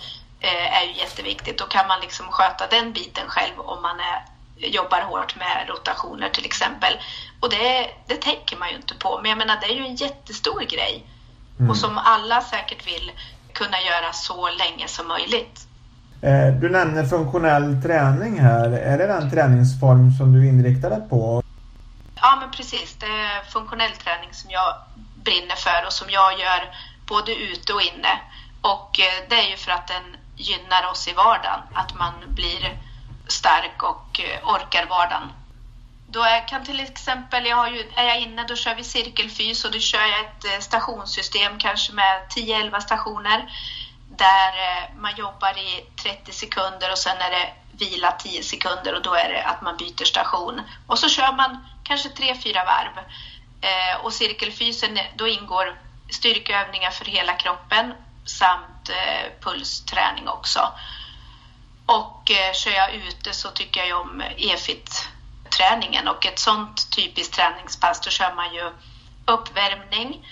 [0.41, 1.59] eh, är ju jätteviktigt.
[1.59, 4.25] Då kan man liksom sköta den biten själv om man är,
[4.57, 6.93] jobbar hårt med rotationer till exempel.
[7.41, 9.97] Och det, det tänker man ju inte på, men jag menar det är ju en
[9.97, 11.05] jättestor grej.
[11.59, 11.71] Mm.
[11.71, 13.11] Och som alla säkert vill
[13.53, 15.69] kunna göra så länge som möjligt.
[16.23, 18.71] Eh, du nämner funktionell träning här.
[18.71, 21.43] Är det den träningsform som du inriktar dig på?
[22.15, 22.97] Ja, men precis.
[23.01, 24.75] Det är funktionell träning som jag
[25.25, 26.61] brinner för och som jag gör
[27.07, 28.21] både ute och inne.
[28.61, 32.79] Och eh, det är ju för att den gynnar oss i vardagen, att man blir
[33.27, 35.29] stark och eh, orkar vardagen.
[36.11, 39.65] Då jag kan till exempel, jag har ju, är jag inne då kör vi cirkelfys
[39.65, 43.53] och då kör jag ett eh, stationssystem kanske med 10-11 stationer
[44.17, 49.03] där eh, man jobbar i 30 sekunder och sen är det vila 10 sekunder och
[49.03, 50.61] då är det att man byter station.
[50.87, 52.99] Och så kör man kanske 3-4 varv.
[53.61, 57.93] Eh, och cirkelfysen, eh, då ingår styrkeövningar för hela kroppen
[58.25, 60.73] samt eh, pulsträning också.
[61.87, 64.23] Och kör jag ute så tycker jag om
[65.59, 68.71] träningen och ett sånt typiskt träningspass då kör man ju
[69.27, 70.27] uppvärmning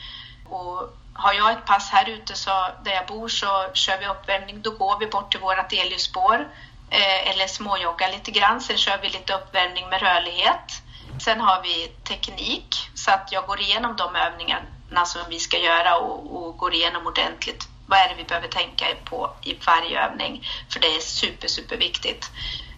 [0.49, 2.51] och har jag ett pass här ute så
[2.85, 4.63] där jag bor så kör vi uppvärmning.
[4.63, 6.49] Då går vi bort till vårt elljusspår
[6.91, 8.61] eh, eller småjoggar lite grann.
[8.61, 10.83] Sen kör vi lite uppvärmning med rörlighet.
[11.19, 15.97] Sen har vi teknik så att jag går igenom de övningarna som vi ska göra
[15.99, 17.69] och, och går igenom ordentligt.
[17.87, 20.49] Vad är det vi behöver tänka på i varje övning?
[20.73, 22.31] För det är super, super viktigt.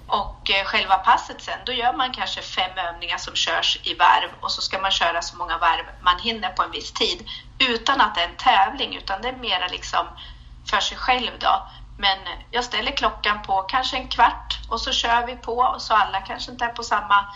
[0.09, 4.31] Och eh, själva passet sen, då gör man kanske fem övningar som körs i varv
[4.41, 8.01] och så ska man köra så många varv man hinner på en viss tid utan
[8.01, 10.07] att det är en tävling utan det är mera liksom
[10.71, 11.69] för sig själv då.
[11.99, 12.19] Men
[12.51, 16.21] jag ställer klockan på kanske en kvart och så kör vi på och så alla
[16.21, 17.27] kanske inte är på samma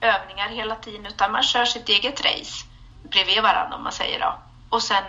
[0.00, 2.66] övningar hela tiden utan man kör sitt eget race
[3.02, 4.38] bredvid varandra om man säger då.
[4.68, 5.04] Och sen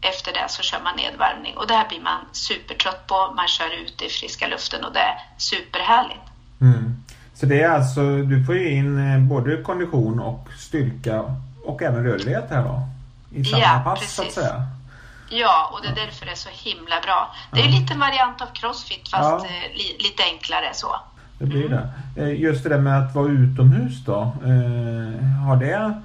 [0.00, 3.32] efter det så kör man nedvärmning och det här blir man supertrött på.
[3.36, 6.31] Man kör ute i friska luften och det är superhärligt.
[6.62, 7.02] Mm.
[7.34, 12.04] Så det är alltså, du får ju in eh, både kondition och styrka och även
[12.04, 12.88] rörlighet här då?
[13.34, 14.14] I samma ja, pass precis.
[14.14, 14.66] så att säga?
[15.28, 17.34] Ja, och det är därför det är så himla bra.
[17.52, 17.78] Det är ja.
[17.80, 19.46] lite en variant av crossfit fast ja.
[19.46, 20.96] Eh, li, lite enklare så.
[21.38, 21.78] Det blir mm.
[22.14, 22.22] det.
[22.22, 24.20] Eh, just det där med att vara utomhus då.
[24.44, 26.02] Eh, har det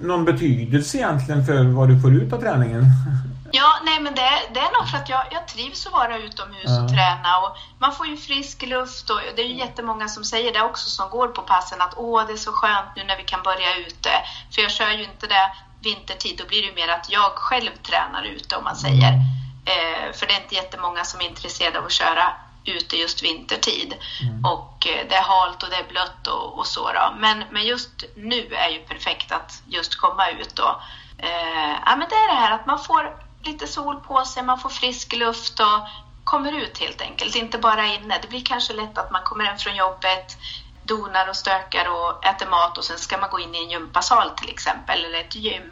[0.00, 2.84] någon betydelse egentligen för vad du får ut av träningen?
[3.56, 6.64] Ja, nej men det, det är nog för att jag, jag trivs att vara utomhus
[6.64, 6.82] ja.
[6.82, 10.52] och träna och man får ju frisk luft och det är ju jättemånga som säger
[10.52, 13.22] det också som går på passen att åh det är så skönt nu när vi
[13.22, 14.10] kan börja ute.
[14.54, 17.70] För jag kör ju inte det vintertid, då blir det ju mer att jag själv
[17.82, 19.08] tränar ute om man säger.
[19.08, 19.20] Mm.
[19.64, 22.32] Eh, för det är inte jättemånga som är intresserade av att köra
[22.64, 23.94] ute just vintertid.
[24.22, 24.44] Mm.
[24.44, 27.14] Och eh, det är halt och det är blött och, och så då.
[27.18, 30.80] Men, men just nu är ju perfekt att just komma ut då.
[31.18, 34.58] Eh, ja, men det är det här att man får lite sol på sig, man
[34.58, 35.88] får frisk luft och
[36.24, 38.14] kommer ut helt enkelt, inte bara inne.
[38.22, 40.36] Det blir kanske lätt att man kommer hem från jobbet,
[40.84, 44.30] donar och stökar och äter mat och sen ska man gå in i en gympasal
[44.30, 45.70] till exempel, eller ett gym.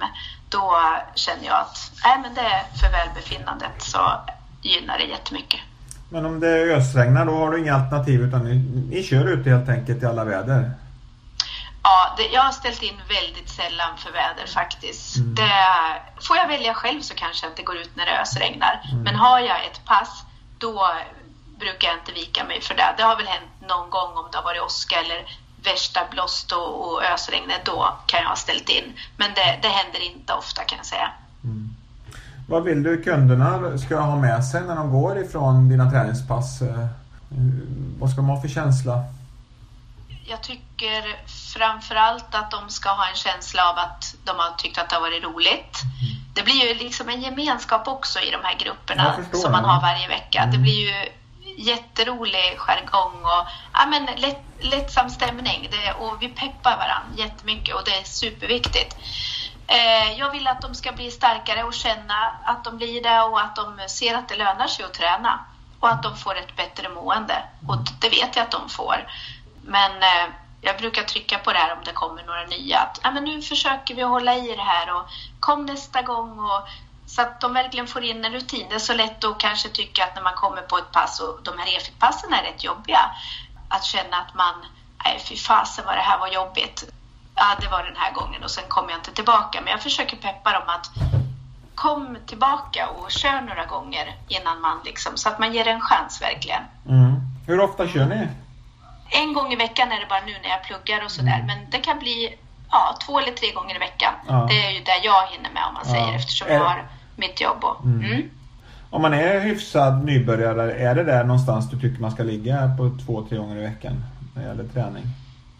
[0.49, 0.77] Då
[1.15, 3.99] känner jag att nej, men det är för välbefinnandet så
[4.63, 5.61] gynnar det jättemycket.
[6.09, 8.55] Men om det ösregnar då har du inga alternativ utan ni,
[8.91, 10.71] ni kör ute helt enkelt i alla väder?
[11.83, 15.17] Ja, det, jag har ställt in väldigt sällan för väder faktiskt.
[15.17, 15.35] Mm.
[15.35, 15.53] Det,
[16.21, 18.81] får jag välja själv så kanske att det går ut när det ösregnar.
[18.93, 19.03] Mm.
[19.03, 20.25] Men har jag ett pass,
[20.59, 20.89] då
[21.59, 22.95] brukar jag inte vika mig för det.
[22.97, 25.21] Det har väl hänt någon gång om det har varit åska eller
[25.65, 28.93] värsta blåst och, och ösregnet, då kan jag ha ställt in.
[29.17, 31.11] Men det, det händer inte ofta kan jag säga.
[31.45, 31.77] Mm.
[32.49, 36.63] Vad vill du kunderna ska ha med sig när de går ifrån dina träningspass?
[36.63, 36.87] Eh,
[37.99, 39.05] vad ska de ha för känsla?
[40.25, 41.17] Jag tycker
[41.55, 45.01] framförallt att de ska ha en känsla av att de har tyckt att det har
[45.01, 45.83] varit roligt.
[45.83, 46.23] Mm.
[46.35, 50.09] Det blir ju liksom en gemenskap också i de här grupperna som man har varje
[50.09, 50.39] vecka.
[50.39, 50.53] Mm.
[50.53, 51.09] Det blir ju
[51.57, 55.69] jätterolig jargong och ja, men lätt, lättsam stämning.
[55.71, 58.97] Det, och vi peppar varandra jättemycket och det är superviktigt.
[59.67, 63.41] Eh, jag vill att de ska bli starkare och känna att de blir det och
[63.41, 65.47] att de ser att det lönar sig att träna
[65.81, 67.43] och att de får ett bättre mående.
[67.69, 69.07] Och det vet jag att de får.
[69.65, 72.79] Men eh, jag brukar trycka på det här om det kommer några nya.
[72.79, 75.09] Att ah, men nu försöker vi hålla i det här och
[75.41, 76.39] kom nästa gång.
[76.39, 76.69] Och,
[77.07, 78.67] så att de verkligen får in en rutin.
[78.69, 81.41] Det är så lätt att kanske tycka att när man kommer på ett pass och
[81.43, 83.01] de här EFIT-passen är rätt jobbiga.
[83.69, 84.55] Att känna att man,
[85.05, 86.85] nej fy fasen vad det här var jobbigt.
[87.35, 89.61] Ja, det var den här gången och sen kommer jag inte tillbaka.
[89.61, 90.91] Men jag försöker peppa dem att
[91.75, 96.23] kom tillbaka och kör några gånger innan man liksom, så att man ger en chans
[96.23, 96.63] verkligen.
[96.89, 97.21] Mm.
[97.47, 98.29] Hur ofta kör ni?
[99.21, 101.41] En gång i veckan är det bara nu när jag pluggar och sådär.
[101.43, 101.47] Mm.
[101.47, 102.35] Men det kan bli
[102.71, 104.15] ja, två eller tre gånger i veckan.
[104.29, 104.47] Ja.
[104.51, 106.15] Det är ju där jag hinner med om man säger ja.
[106.15, 106.85] eftersom jag har
[107.17, 107.65] mitt jobb.
[107.65, 108.05] Och, mm.
[108.05, 108.31] Mm.
[108.91, 112.91] Om man är hyfsad nybörjare, är det där någonstans du tycker man ska ligga på
[113.07, 115.05] två, tre gånger i veckan när det gäller träning?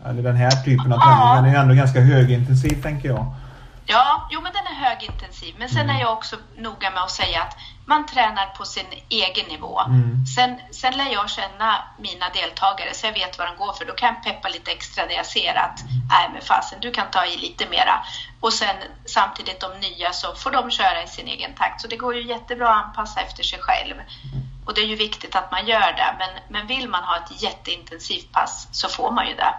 [0.05, 3.27] Eller den här typen av träning, den är ändå ganska högintensiv tänker jag.
[3.87, 5.55] Ja, jo men den är högintensiv.
[5.59, 5.97] Men sen mm.
[5.97, 9.81] är jag också noga med att säga att man tränar på sin egen nivå.
[9.81, 10.27] Mm.
[10.27, 13.85] Sen, sen lär jag känna mina deltagare så jag vet vad de går för.
[13.85, 17.11] Då kan jag peppa lite extra när jag ser att nej men fasen, du kan
[17.11, 18.05] ta i lite mera.
[18.41, 21.81] Och sen samtidigt de nya så får de köra i sin egen takt.
[21.81, 23.95] Så det går ju jättebra att anpassa efter sig själv.
[24.65, 26.15] Och det är ju viktigt att man gör det.
[26.19, 29.55] Men, men vill man ha ett jätteintensivt pass så får man ju det.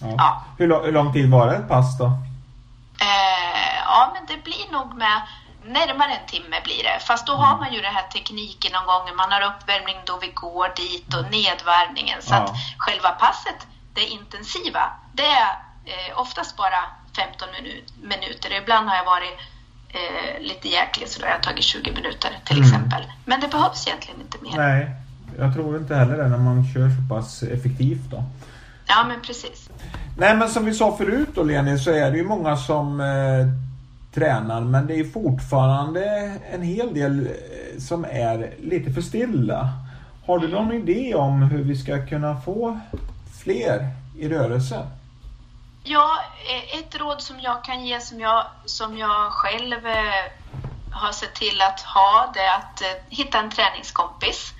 [0.00, 0.14] Ja.
[0.18, 0.44] Ja.
[0.58, 2.06] Hur, lång tid var det ett pass då?
[3.00, 5.20] Eh, ja, men det blir nog med
[5.78, 6.98] närmare en timme blir det.
[7.08, 7.60] Fast då har mm.
[7.60, 9.16] man ju den här tekniken någon gång.
[9.16, 12.18] Man har uppvärmning då vi går dit och nedvarvningen.
[12.22, 12.38] Så ja.
[12.38, 12.50] att
[12.84, 13.60] själva passet,
[13.94, 14.84] det intensiva,
[15.18, 15.50] det är
[15.92, 16.80] eh, oftast bara
[17.16, 17.48] 15
[18.12, 18.48] minuter.
[18.62, 19.36] Ibland har jag varit
[19.88, 22.68] eh, lite jäklig så då har jag tagit 20 minuter till mm.
[22.68, 23.02] exempel.
[23.24, 24.56] Men det behövs egentligen inte mer.
[24.56, 24.90] Nej,
[25.38, 28.24] jag tror inte heller det när man kör så pass effektivt då.
[28.86, 29.70] Ja, men precis.
[30.18, 33.06] Nej, men som vi sa förut då Leni så är det ju många som eh,
[34.16, 36.04] tränar men det är fortfarande
[36.52, 39.68] en hel del eh, som är lite för stilla.
[40.26, 42.80] Har du någon idé om hur vi ska kunna få
[43.42, 44.86] fler i rörelse?
[45.84, 46.18] Ja,
[46.50, 50.24] eh, ett råd som jag kan ge som jag, som jag själv eh,
[50.90, 54.52] har sett till att ha det är att hitta en träningskompis.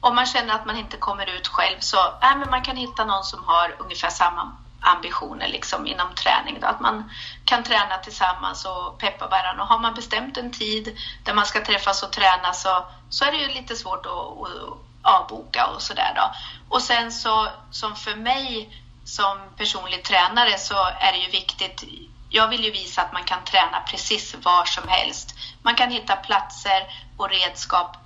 [0.00, 3.04] Om man känner att man inte kommer ut själv så äh, men man kan hitta
[3.04, 6.60] någon som har ungefär samma ambitioner liksom inom träning.
[6.60, 6.66] Då.
[6.66, 7.10] Att man
[7.44, 9.62] kan träna tillsammans och peppa varandra.
[9.62, 13.32] Och har man bestämt en tid där man ska träffas och träna så, så är
[13.32, 16.32] det ju lite svårt att, att avboka och sådär då.
[16.68, 21.84] Och sen så som för mig som personlig tränare så är det ju viktigt.
[22.30, 25.34] Jag vill ju visa att man kan träna precis var som helst.
[25.62, 26.86] Man kan hitta platser
[27.16, 27.96] och redskap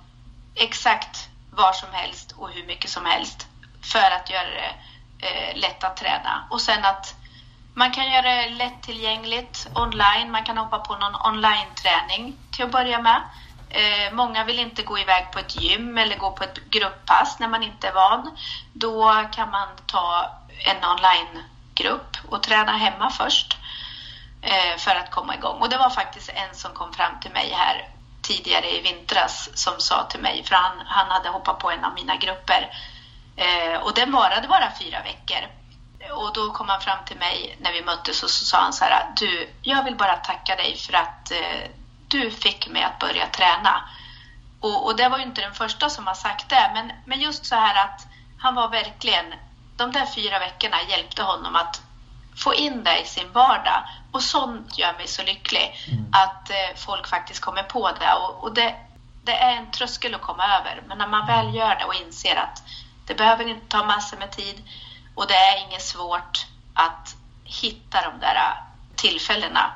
[0.55, 3.47] exakt var som helst och hur mycket som helst
[3.81, 4.75] för att göra det
[5.23, 6.43] eh, lätt att träna.
[6.49, 7.15] Och sen att
[7.73, 10.31] man kan göra det lättillgängligt online.
[10.31, 13.21] Man kan hoppa på någon online-träning till att börja med.
[13.69, 17.47] Eh, många vill inte gå iväg på ett gym eller gå på ett grupppass när
[17.47, 18.37] man inte är van.
[18.73, 20.31] Då kan man ta
[20.65, 23.57] en online-grupp och träna hemma först.
[24.43, 25.61] eh, för att komma igång.
[25.61, 27.89] Och det var faktiskt en som kom fram till mig här
[28.21, 31.93] tidigare i vintras som sa till mig, för han, han hade hoppat på en av
[31.93, 32.69] mina grupper
[33.81, 35.49] och den varade bara fyra veckor.
[36.11, 38.85] Och då kom han fram till mig när vi möttes och så sa han så
[38.85, 41.69] här, du, jag vill bara tacka dig för att eh,
[42.07, 43.89] du fick mig att börja träna.
[44.59, 47.45] Och, och, det var ju inte den första som har sagt det, men, men just
[47.45, 48.07] så här att
[48.39, 49.25] han var verkligen,
[49.77, 51.81] de där fyra veckorna hjälpte honom att
[52.35, 53.83] få in det i sin vardag.
[54.11, 56.05] Och sånt gör mig så lycklig, mm.
[56.11, 58.13] att eh, folk faktiskt kommer på det.
[58.13, 58.75] Och, och, det,
[59.23, 62.35] det är en tröskel att komma över, men när man väl gör det och inser
[62.35, 62.63] att
[63.05, 64.63] det behöver inte ta massor med tid
[65.15, 68.37] och det är inget svårt att hitta de där
[68.95, 69.71] tillfällena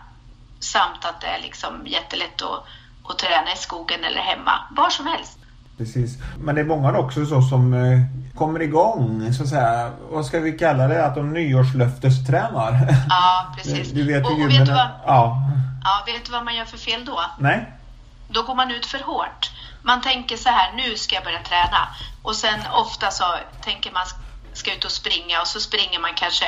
[0.59, 2.63] samt att det är liksom jättelätt att,
[3.11, 5.39] att träna i skogen eller hemma, var som helst.
[5.77, 6.17] Precis.
[6.37, 7.99] Men det är många också så som eh,
[8.35, 12.95] kommer igång, så att säga, vad ska vi kalla det, att de nyårslöftestränar.
[13.09, 13.91] Ja, precis.
[13.91, 15.37] Du vet och, och vet, du vad, ja.
[15.83, 17.19] ja, vet du vad man gör för fel då?
[17.39, 17.71] Nej.
[18.27, 19.46] Då går man ut för hårt.
[19.87, 21.87] Man tänker så här, nu ska jag börja träna.
[22.23, 23.23] Och sen ofta så
[23.61, 24.05] tänker man
[24.53, 26.45] ska ut och springa och så springer man kanske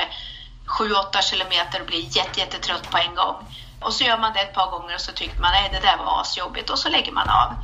[0.66, 3.36] 7-8 kilometer och blir jättetrött på en gång.
[3.80, 5.96] Och så gör man det ett par gånger och så tycker man att det där
[5.96, 7.54] var asjobbigt och så lägger man av.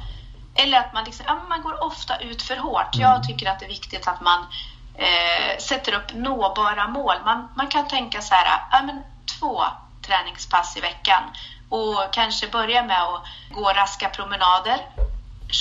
[0.54, 2.90] Eller att man, liksom, ja, man går ofta ut för hårt.
[2.92, 3.26] Jag mm.
[3.26, 4.46] tycker att det är viktigt att man
[4.94, 7.16] eh, sätter upp nåbara mål.
[7.24, 9.02] Man, man kan tänka så här, ja, men
[9.38, 9.64] två
[10.06, 11.22] träningspass i veckan
[11.68, 14.80] och kanske börja med att gå raska promenader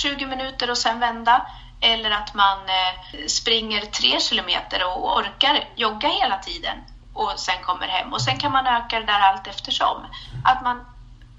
[0.02, 1.46] 20 minuter och sen vända.
[1.80, 6.76] Eller att man eh, springer tre kilometer och orkar jogga hela tiden
[7.12, 8.12] och sen kommer hem.
[8.12, 9.96] Och sen kan man öka det där allt eftersom.
[10.44, 10.76] Att man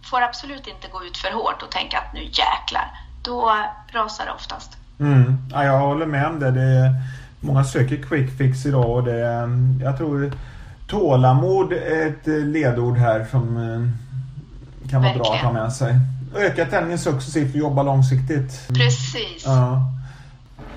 [0.09, 2.87] får absolut inte gå ut för hårt och tänka att nu jäklar,
[3.23, 4.77] då rasar det oftast.
[4.99, 5.37] Mm.
[5.53, 6.51] Ja, jag håller med om det.
[6.51, 6.91] det är,
[7.39, 9.19] många söker quick fix idag och det,
[9.83, 10.31] jag tror
[10.87, 15.17] tålamod är ett ledord här som eh, kan vara Verkligen.
[15.17, 15.95] bra att ha med sig.
[16.35, 18.67] Öka träningen successivt och jobba långsiktigt.
[18.67, 19.43] Precis.
[19.45, 19.81] Ja.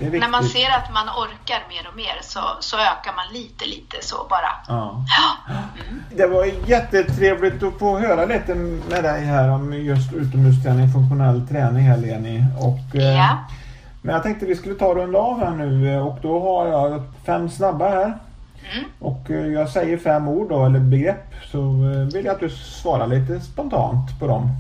[0.01, 3.97] När man ser att man orkar mer och mer så, så ökar man lite, lite
[4.01, 4.53] så bara.
[4.69, 5.05] Ja.
[5.49, 6.03] Mm.
[6.17, 11.83] Det var jättetrevligt att få höra lite med dig här om just utomhusträning, funktionell träning
[11.83, 12.45] här Leni.
[12.59, 13.39] Och, eh, ja.
[14.03, 17.51] Men jag tänkte vi skulle ta runda av här nu och då har jag fem
[17.51, 18.19] snabba här.
[18.73, 18.85] Mm.
[18.99, 21.59] Och eh, jag säger fem ord då, eller begrepp, så
[22.13, 24.51] vill jag att du svarar lite spontant på dem.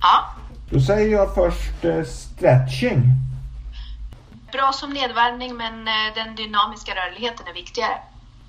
[0.00, 0.24] Ja.
[0.70, 3.02] Då säger jag först stretching.
[4.52, 7.98] Bra som nedvärmning men eh, den dynamiska rörligheten är viktigare.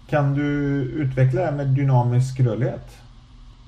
[0.10, 0.44] Kan du
[0.82, 2.98] utveckla det med dynamisk rörlighet?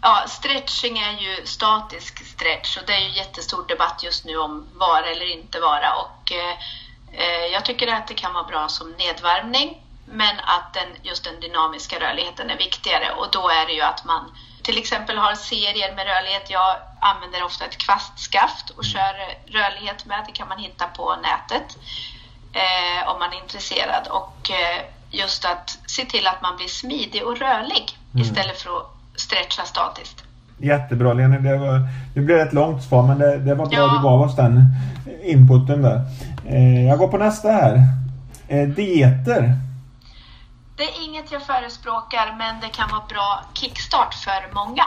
[0.01, 4.67] Ja, stretching är ju statisk stretch och det är ju jättestor debatt just nu om
[4.73, 6.55] vara eller inte vara och eh,
[7.11, 11.39] eh, jag tycker att det kan vara bra som nedvärmning men att den, just den
[11.39, 14.31] dynamiska rörligheten är viktigare och då är det ju att man
[14.63, 16.47] till exempel har serier med rörlighet.
[16.49, 19.13] Jag använder ofta ett kvastskaft och kör
[19.45, 20.19] rörlighet med.
[20.27, 21.77] Det kan man hitta på nätet
[22.53, 24.07] eh, om man är intresserad.
[24.19, 24.79] Och eh,
[25.11, 28.25] just att se till att man blir smidig och rörlig mm.
[28.25, 30.23] istället för att stretcha statiskt.
[30.57, 31.81] Jättebra Leni, det, var,
[32.13, 33.93] det blev ett långt svar men det, det var bra ja.
[33.97, 34.65] du gav oss den
[35.23, 36.01] inputen där.
[36.45, 37.83] Eh, jag går på nästa här.
[38.47, 39.68] Eh, dieter.
[41.19, 44.83] Inget jag förespråkar men det kan vara bra kickstart för många.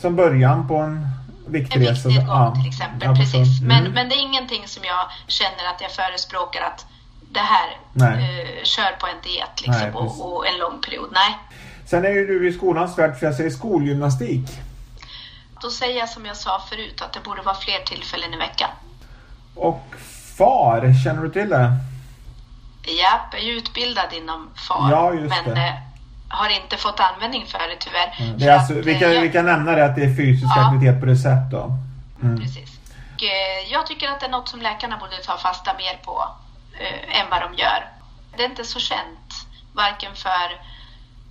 [0.00, 1.06] Som början på en
[1.46, 1.78] viktresa.
[1.78, 2.54] En viktnedgång ja.
[2.54, 3.60] till exempel, ja, precis.
[3.60, 3.68] Mm.
[3.68, 6.86] Men, men det är ingenting som jag känner att jag förespråkar att
[7.30, 11.08] det här, eh, kör på en diet liksom, Nej, och, och, en lång period.
[11.12, 11.38] Nej.
[11.86, 14.46] Sen är ju du i skolans värld, för jag säger skolgymnastik.
[15.62, 18.70] Då säger jag som jag sa förut att det borde vara fler tillfällen i veckan.
[19.54, 19.94] Och
[20.36, 21.72] FAR, känner du till det?
[22.88, 24.90] Japp, är utbildad inom FAR.
[24.90, 25.60] Ja, just men, det.
[25.60, 25.74] Eh,
[26.28, 28.16] har inte fått användning för det tyvärr.
[28.18, 28.38] Mm.
[28.38, 30.52] Det är alltså, att, vi, kan, jag, vi kan nämna det att det är fysisk
[30.56, 31.76] ja, aktivitet på recept då.
[32.22, 32.40] Mm.
[32.40, 32.70] Precis.
[33.14, 36.28] Och, eh, jag tycker att det är något som läkarna borde ta fasta mer på
[36.80, 37.80] eh, än vad de gör.
[38.36, 40.46] Det är inte så känt, varken för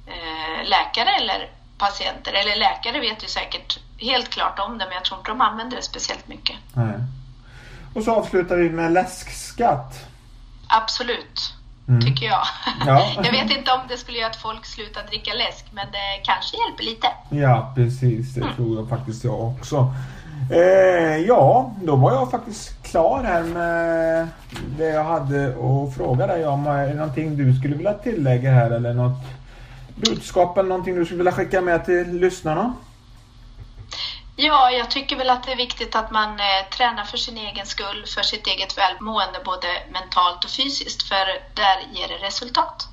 [0.08, 2.34] eh, läkare eller patienter.
[2.34, 5.78] Eller läkare vet ju säkert helt klart om det, men jag tror inte de använder
[5.78, 6.56] det speciellt mycket.
[6.74, 6.96] Nej.
[7.94, 10.08] Och så avslutar vi med läskskatt.
[10.70, 11.54] Absolut.
[11.88, 12.02] Mm.
[12.02, 12.44] Tycker jag.
[12.86, 13.12] Ja.
[13.24, 16.58] jag vet inte om det skulle göra att folk slutar dricka läsk, men det kanske
[16.58, 17.08] hjälper lite.
[17.30, 18.34] Ja, precis.
[18.34, 18.56] Det mm.
[18.56, 19.94] tror jag faktiskt jag också.
[20.52, 24.28] Eh, ja, då var jag faktiskt klar här med
[24.78, 26.68] det jag hade att fråga dig om.
[26.68, 29.24] Är det någonting du skulle vilja tillägga här eller något
[29.96, 32.74] budskap eller någonting du skulle vilja skicka med till lyssnarna?
[34.40, 37.66] Ja, jag tycker väl att det är viktigt att man eh, tränar för sin egen
[37.66, 42.88] skull, för sitt eget välmående, både mentalt och fysiskt, för där ger det resultat.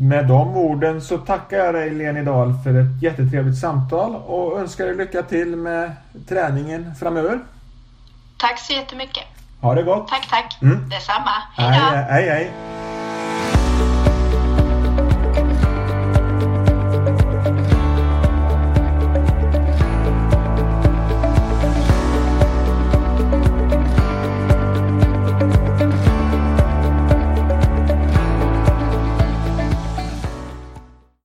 [0.00, 4.86] Med de orden så tackar jag dig Leni Dahl för ett jättetrevligt samtal och önskar
[4.86, 5.96] dig lycka till med
[6.28, 7.40] träningen framöver.
[8.36, 9.24] Tack så jättemycket.
[9.60, 10.08] Ha det gott.
[10.08, 10.58] Tack, tack.
[10.62, 10.88] Mm.
[10.88, 11.42] Detsamma.
[11.56, 11.96] Hej då.
[11.96, 12.28] hej, hej.
[12.28, 14.11] hej.